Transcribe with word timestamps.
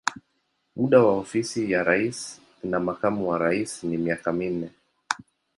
Muda 0.75 1.03
wa 1.03 1.13
ofisi 1.17 1.71
ya 1.71 1.83
rais 1.83 2.41
na 2.63 2.79
makamu 2.79 3.29
wa 3.29 3.37
rais 3.37 3.83
ni 3.83 3.97
miaka 3.97 4.31
minne. 4.33 4.69